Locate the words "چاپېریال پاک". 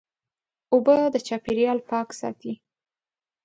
1.27-2.07